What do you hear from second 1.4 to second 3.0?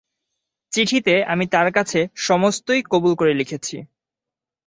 তার কাছে সমস্তই